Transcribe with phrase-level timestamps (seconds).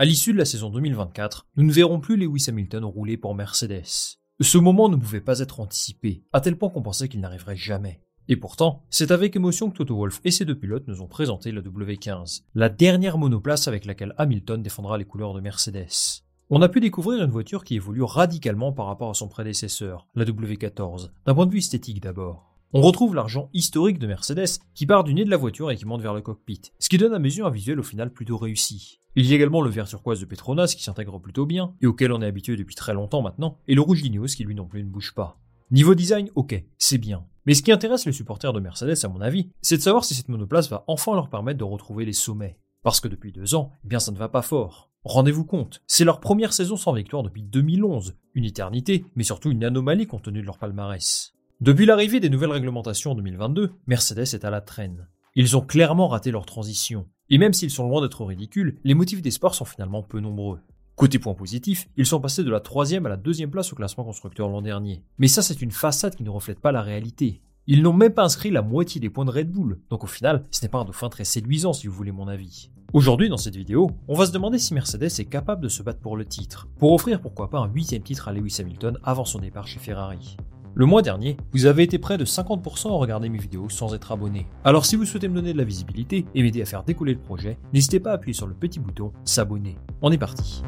[0.00, 4.20] À l'issue de la saison 2024, nous ne verrons plus Lewis Hamilton rouler pour Mercedes.
[4.40, 8.00] Ce moment ne pouvait pas être anticipé, à tel point qu'on pensait qu'il n'arriverait jamais.
[8.28, 11.50] Et pourtant, c'est avec émotion que Toto Wolff et ses deux pilotes nous ont présenté
[11.50, 16.22] la W15, la dernière monoplace avec laquelle Hamilton défendra les couleurs de Mercedes.
[16.48, 20.24] On a pu découvrir une voiture qui évolue radicalement par rapport à son prédécesseur, la
[20.24, 22.54] W14, d'un point de vue esthétique d'abord.
[22.72, 25.86] On retrouve l'argent historique de Mercedes qui part du nez de la voiture et qui
[25.86, 28.36] monte vers le cockpit, ce qui donne à mes yeux un visuel au final plutôt
[28.36, 29.00] réussi.
[29.18, 32.12] Il y a également le vert turquoise de Petronas qui s'intègre plutôt bien, et auquel
[32.12, 34.84] on est habitué depuis très longtemps maintenant, et le rouge d'Ineos qui lui non plus
[34.84, 35.40] ne bouge pas.
[35.72, 37.26] Niveau design, ok, c'est bien.
[37.44, 40.14] Mais ce qui intéresse les supporters de Mercedes, à mon avis, c'est de savoir si
[40.14, 42.60] cette monoplace va enfin leur permettre de retrouver les sommets.
[42.84, 44.92] Parce que depuis deux ans, eh bien ça ne va pas fort.
[45.02, 49.64] Rendez-vous compte, c'est leur première saison sans victoire depuis 2011, une éternité, mais surtout une
[49.64, 51.34] anomalie compte tenu de leur palmarès.
[51.60, 55.08] Depuis l'arrivée des nouvelles réglementations en 2022, Mercedes est à la traîne.
[55.40, 57.06] Ils ont clairement raté leur transition.
[57.30, 60.58] Et même s'ils sont loin d'être ridicules, les motifs des sports sont finalement peu nombreux.
[60.96, 64.02] Côté point positif, ils sont passés de la troisième à la deuxième place au classement
[64.02, 65.04] constructeur l'an dernier.
[65.16, 67.40] Mais ça c'est une façade qui ne reflète pas la réalité.
[67.68, 70.44] Ils n'ont même pas inscrit la moitié des points de Red Bull, donc au final,
[70.50, 72.72] ce n'est pas un dauphin très séduisant si vous voulez mon avis.
[72.92, 76.00] Aujourd'hui, dans cette vidéo, on va se demander si Mercedes est capable de se battre
[76.00, 79.38] pour le titre, pour offrir pourquoi pas un huitième titre à Lewis Hamilton avant son
[79.38, 80.36] départ chez Ferrari.
[80.78, 84.12] Le mois dernier, vous avez été près de 50% à regarder mes vidéos sans être
[84.12, 84.46] abonné.
[84.62, 87.20] Alors si vous souhaitez me donner de la visibilité et m'aider à faire décoller le
[87.20, 89.76] projet, n'hésitez pas à appuyer sur le petit bouton s'abonner.
[90.02, 90.62] On est parti.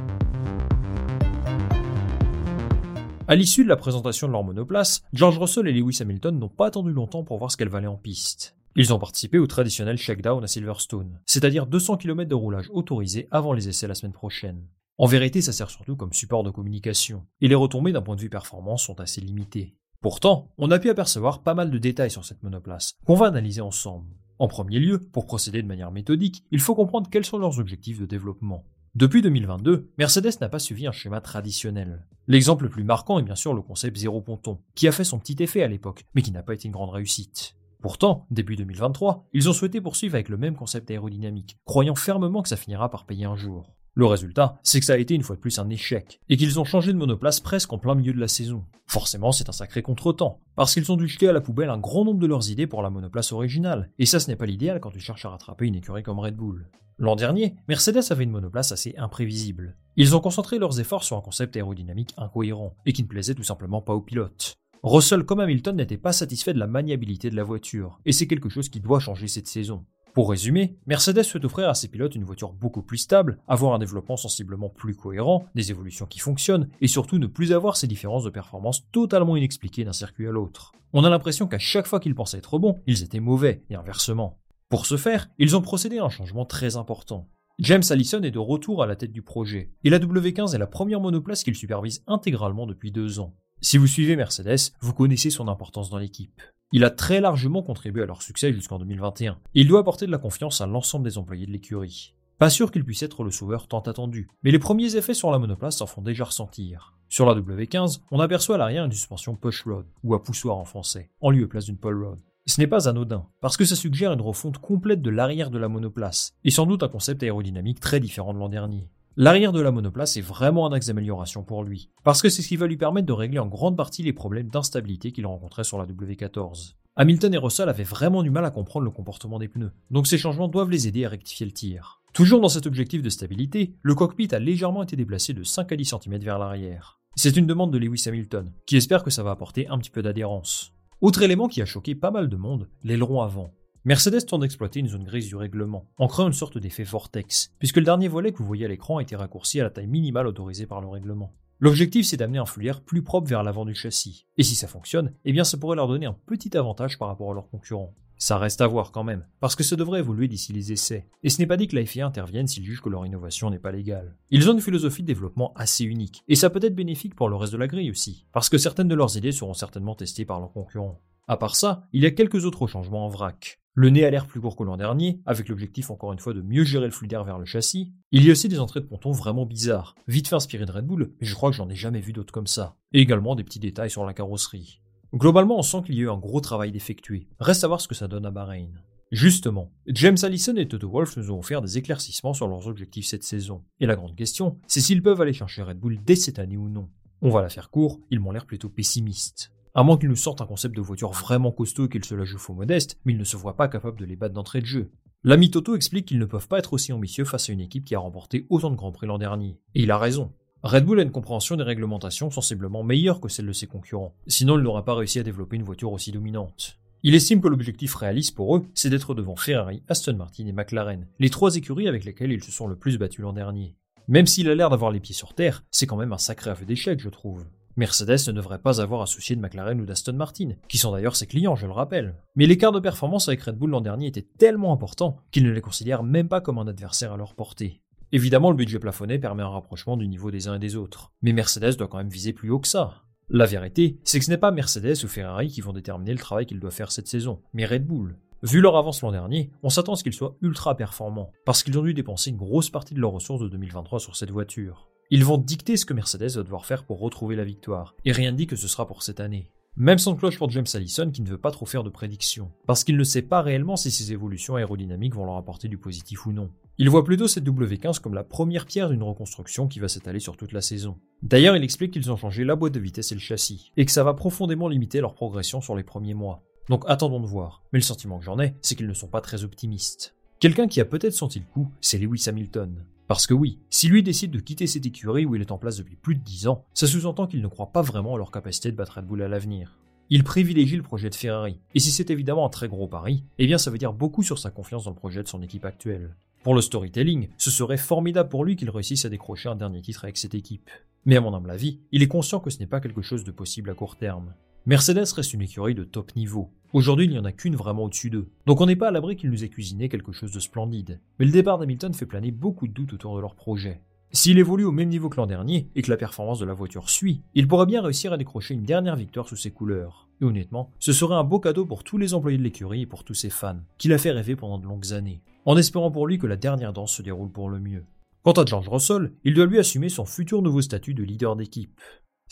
[3.28, 6.66] À l'issue de la présentation de leur monoplace, George Russell et Lewis Hamilton n'ont pas
[6.66, 8.56] attendu longtemps pour voir ce qu'elle valait en piste.
[8.74, 13.52] Ils ont participé au traditionnel shakedown à Silverstone, c'est-à-dire 200 km de roulage autorisé avant
[13.52, 14.66] les essais la semaine prochaine.
[14.98, 18.20] En vérité, ça sert surtout comme support de communication, et les retombées d'un point de
[18.20, 19.76] vue performance sont assez limitées.
[20.02, 23.60] Pourtant, on a pu apercevoir pas mal de détails sur cette monoplace, qu'on va analyser
[23.60, 24.16] ensemble.
[24.38, 28.00] En premier lieu, pour procéder de manière méthodique, il faut comprendre quels sont leurs objectifs
[28.00, 28.64] de développement.
[28.94, 32.06] Depuis 2022, Mercedes n'a pas suivi un schéma traditionnel.
[32.28, 35.18] L'exemple le plus marquant est bien sûr le concept zéro ponton, qui a fait son
[35.18, 37.56] petit effet à l'époque, mais qui n'a pas été une grande réussite.
[37.82, 42.48] Pourtant, début 2023, ils ont souhaité poursuivre avec le même concept aérodynamique, croyant fermement que
[42.48, 43.70] ça finira par payer un jour.
[43.94, 46.60] Le résultat, c'est que ça a été une fois de plus un échec, et qu'ils
[46.60, 48.64] ont changé de monoplace presque en plein milieu de la saison.
[48.86, 52.04] Forcément, c'est un sacré contretemps, parce qu'ils ont dû jeter à la poubelle un grand
[52.04, 54.90] nombre de leurs idées pour la monoplace originale, et ça ce n'est pas l'idéal quand
[54.90, 56.68] tu cherches à rattraper une écurie comme Red Bull.
[56.98, 59.76] L'an dernier, Mercedes avait une monoplace assez imprévisible.
[59.96, 63.42] Ils ont concentré leurs efforts sur un concept aérodynamique incohérent, et qui ne plaisait tout
[63.42, 64.54] simplement pas aux pilotes.
[64.82, 68.48] Russell comme Hamilton n'étaient pas satisfaits de la maniabilité de la voiture, et c'est quelque
[68.48, 69.84] chose qui doit changer cette saison.
[70.12, 73.78] Pour résumer, Mercedes souhaite offrir à ses pilotes une voiture beaucoup plus stable, avoir un
[73.78, 78.24] développement sensiblement plus cohérent, des évolutions qui fonctionnent, et surtout ne plus avoir ces différences
[78.24, 80.72] de performance totalement inexpliquées d'un circuit à l'autre.
[80.92, 84.38] On a l'impression qu'à chaque fois qu'ils pensaient être bons, ils étaient mauvais, et inversement.
[84.68, 87.28] Pour ce faire, ils ont procédé à un changement très important.
[87.60, 90.66] James Allison est de retour à la tête du projet, et la W15 est la
[90.66, 93.34] première monoplace qu'il supervise intégralement depuis deux ans.
[93.60, 96.40] Si vous suivez Mercedes, vous connaissez son importance dans l'équipe.
[96.72, 100.12] Il a très largement contribué à leur succès jusqu'en 2021, et il doit apporter de
[100.12, 102.14] la confiance à l'ensemble des employés de l'écurie.
[102.38, 105.40] Pas sûr qu'il puisse être le sauveur tant attendu, mais les premiers effets sur la
[105.40, 106.96] monoplace s'en font déjà ressentir.
[107.08, 110.64] Sur la W15, on aperçoit à l'arrière une suspension push rod, ou à poussoir en
[110.64, 112.20] français, en lieu et place d'une pull rod.
[112.46, 115.68] Ce n'est pas anodin, parce que ça suggère une refonte complète de l'arrière de la
[115.68, 118.88] monoplace, et sans doute un concept aérodynamique très différent de l'an dernier.
[119.22, 122.48] L'arrière de la monoplace est vraiment un axe d'amélioration pour lui, parce que c'est ce
[122.48, 125.76] qui va lui permettre de régler en grande partie les problèmes d'instabilité qu'il rencontrait sur
[125.76, 126.76] la W14.
[126.96, 130.16] Hamilton et Russell avaient vraiment du mal à comprendre le comportement des pneus, donc ces
[130.16, 132.00] changements doivent les aider à rectifier le tir.
[132.14, 135.76] Toujours dans cet objectif de stabilité, le cockpit a légèrement été déplacé de 5 à
[135.76, 136.98] 10 cm vers l'arrière.
[137.14, 140.00] C'est une demande de Lewis Hamilton, qui espère que ça va apporter un petit peu
[140.00, 140.72] d'adhérence.
[141.02, 143.52] Autre élément qui a choqué pas mal de monde, l'aileron avant.
[143.86, 147.78] Mercedes tente d'exploiter une zone grise du règlement, en créant une sorte d'effet vortex, puisque
[147.78, 150.66] le dernier volet que vous voyez à l'écran été raccourci à la taille minimale autorisée
[150.66, 151.32] par le règlement.
[151.60, 155.14] L'objectif c'est d'amener un foulière plus propre vers l'avant du châssis, et si ça fonctionne,
[155.24, 157.94] eh bien ça pourrait leur donner un petit avantage par rapport à leurs concurrents.
[158.18, 161.08] Ça reste à voir quand même, parce que ça devrait évoluer d'ici les essais.
[161.22, 163.58] Et ce n'est pas dit que la FIA intervienne s'ils jugent que leur innovation n'est
[163.58, 164.14] pas légale.
[164.28, 167.36] Ils ont une philosophie de développement assez unique, et ça peut être bénéfique pour le
[167.36, 170.38] reste de la grille aussi, parce que certaines de leurs idées seront certainement testées par
[170.38, 171.00] leurs concurrents.
[171.28, 173.60] À part ça, il y a quelques autres changements en vrac.
[173.74, 176.42] Le nez a l'air plus court que l'an dernier, avec l'objectif encore une fois de
[176.42, 177.92] mieux gérer le flux d'air vers le châssis.
[178.10, 180.86] Il y a aussi des entrées de ponton vraiment bizarres, vite fait inspirées de Red
[180.86, 182.76] Bull, mais je crois que j'en ai jamais vu d'autres comme ça.
[182.92, 184.80] Et également des petits détails sur la carrosserie.
[185.14, 187.28] Globalement, on sent qu'il y a eu un gros travail d'effectuer.
[187.38, 188.82] Reste à voir ce que ça donne à Bahreïn.
[189.12, 193.24] Justement, James Allison et Toto Wolff nous ont offert des éclaircissements sur leurs objectifs cette
[193.24, 193.62] saison.
[193.78, 196.68] Et la grande question, c'est s'ils peuvent aller chercher Red Bull dès cette année ou
[196.68, 196.88] non.
[197.22, 199.52] On va la faire court, ils m'ont l'air plutôt pessimistes.
[199.74, 202.24] À moins qu'ils nous sortent un concept de voiture vraiment costaud et qu'ils se la
[202.24, 204.66] jouent faux modeste, mais ils ne se voient pas capables de les battre d'entrée de
[204.66, 204.90] jeu.
[205.22, 207.94] L'ami Toto explique qu'ils ne peuvent pas être aussi ambitieux face à une équipe qui
[207.94, 209.58] a remporté autant de grands prix l'an dernier.
[209.74, 210.32] Et il a raison.
[210.62, 214.58] Red Bull a une compréhension des réglementations sensiblement meilleure que celle de ses concurrents, sinon
[214.58, 216.78] il n'aurait pas réussi à développer une voiture aussi dominante.
[217.02, 221.06] Il estime que l'objectif réaliste pour eux, c'est d'être devant Ferrari, Aston Martin et McLaren,
[221.18, 223.74] les trois écuries avec lesquelles ils se sont le plus battus l'an dernier.
[224.08, 226.66] Même s'il a l'air d'avoir les pieds sur terre, c'est quand même un sacré aveu
[226.66, 227.46] d'échec, je trouve.
[227.76, 231.16] Mercedes ne devrait pas avoir à soucier de McLaren ou d'Aston Martin, qui sont d'ailleurs
[231.16, 232.16] ses clients, je le rappelle.
[232.34, 235.60] Mais l'écart de performance avec Red Bull l'an dernier était tellement important qu'ils ne les
[235.60, 237.80] considèrent même pas comme un adversaire à leur portée.
[238.12, 241.32] Évidemment, le budget plafonné permet un rapprochement du niveau des uns et des autres, mais
[241.32, 243.04] Mercedes doit quand même viser plus haut que ça.
[243.28, 246.46] La vérité, c'est que ce n'est pas Mercedes ou Ferrari qui vont déterminer le travail
[246.46, 248.16] qu'ils doivent faire cette saison, mais Red Bull.
[248.42, 251.78] Vu leur avance l'an dernier, on s'attend à ce qu'ils soient ultra performants, parce qu'ils
[251.78, 254.89] ont dû dépenser une grosse partie de leurs ressources de 2023 sur cette voiture.
[255.12, 258.30] Ils vont dicter ce que Mercedes va devoir faire pour retrouver la victoire, et rien
[258.30, 259.50] ne dit que ce sera pour cette année.
[259.74, 262.84] Même sans cloche pour James Allison qui ne veut pas trop faire de prédictions, parce
[262.84, 266.32] qu'il ne sait pas réellement si ces évolutions aérodynamiques vont leur apporter du positif ou
[266.32, 266.50] non.
[266.78, 270.36] Il voit plutôt cette W15 comme la première pierre d'une reconstruction qui va s'étaler sur
[270.36, 270.96] toute la saison.
[271.24, 273.92] D'ailleurs, il explique qu'ils ont changé la boîte de vitesse et le châssis, et que
[273.92, 276.44] ça va profondément limiter leur progression sur les premiers mois.
[276.68, 279.20] Donc attendons de voir, mais le sentiment que j'en ai, c'est qu'ils ne sont pas
[279.20, 280.14] très optimistes.
[280.38, 282.86] Quelqu'un qui a peut-être senti le coup, c'est Lewis Hamilton.
[283.10, 285.78] Parce que oui, si lui décide de quitter cette écurie où il est en place
[285.78, 288.70] depuis plus de 10 ans, ça sous-entend qu'il ne croit pas vraiment à leur capacité
[288.70, 289.80] de battre Red Bull à l'avenir.
[290.10, 293.48] Il privilégie le projet de Ferrari, et si c'est évidemment un très gros pari, eh
[293.48, 296.14] bien ça veut dire beaucoup sur sa confiance dans le projet de son équipe actuelle.
[296.44, 300.04] Pour le storytelling, ce serait formidable pour lui qu'il réussisse à décrocher un dernier titre
[300.04, 300.70] avec cette équipe.
[301.04, 303.32] Mais à mon humble avis, il est conscient que ce n'est pas quelque chose de
[303.32, 304.34] possible à court terme.
[304.66, 306.50] Mercedes reste une écurie de top niveau.
[306.74, 308.28] Aujourd'hui, il n'y en a qu'une vraiment au-dessus d'eux.
[308.44, 311.00] Donc on n'est pas à l'abri qu'ils nous aient cuisiné quelque chose de splendide.
[311.18, 313.80] Mais le départ d'Hamilton fait planer beaucoup de doutes autour de leur projet.
[314.12, 316.90] S'il évolue au même niveau que l'an dernier et que la performance de la voiture
[316.90, 320.08] suit, il pourrait bien réussir à décrocher une dernière victoire sous ses couleurs.
[320.20, 323.04] Et honnêtement, ce serait un beau cadeau pour tous les employés de l'écurie et pour
[323.04, 326.18] tous ses fans, qui l'a fait rêver pendant de longues années, en espérant pour lui
[326.18, 327.86] que la dernière danse se déroule pour le mieux.
[328.22, 331.80] Quant à George Russell, il doit lui assumer son futur nouveau statut de leader d'équipe.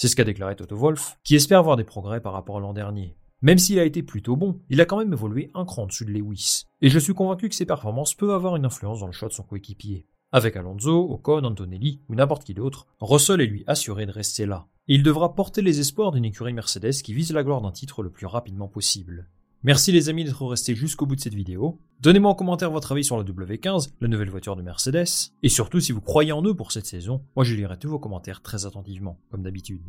[0.00, 2.72] C'est ce qu'a déclaré Toto Wolff, qui espère voir des progrès par rapport à l'an
[2.72, 3.16] dernier.
[3.42, 6.12] Même s'il a été plutôt bon, il a quand même évolué un cran dessus de
[6.12, 6.66] Lewis.
[6.80, 9.32] Et je suis convaincu que ses performances peuvent avoir une influence dans le choix de
[9.32, 10.06] son coéquipier.
[10.30, 14.68] Avec Alonso, Ocon, Antonelli ou n'importe qui d'autre, Russell est lui assuré de rester là.
[14.86, 18.10] Il devra porter les espoirs d'une écurie Mercedes qui vise la gloire d'un titre le
[18.10, 19.28] plus rapidement possible.
[19.64, 21.80] Merci les amis d'être restés jusqu'au bout de cette vidéo.
[22.00, 25.80] Donnez-moi en commentaire votre avis sur la W15, la nouvelle voiture de Mercedes, et surtout
[25.80, 28.66] si vous croyez en eux pour cette saison, moi je lirai tous vos commentaires très
[28.66, 29.82] attentivement, comme d'habitude.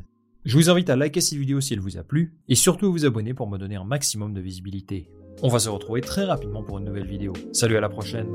[0.44, 2.90] Je vous invite à liker cette vidéo si elle vous a plu, et surtout à
[2.90, 5.12] vous abonner pour me donner un maximum de visibilité.
[5.44, 7.34] On va se retrouver très rapidement pour une nouvelle vidéo.
[7.54, 8.34] Salut à la prochaine